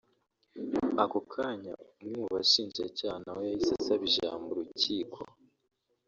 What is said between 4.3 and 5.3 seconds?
Urukiko